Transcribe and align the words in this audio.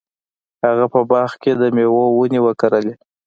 هغه 0.65 0.85
په 0.93 0.99
باغ 1.09 1.31
کې 1.41 1.51
د 1.59 1.63
میوو 1.75 2.03
ونې 2.17 2.39
وکرلې. 2.47 2.93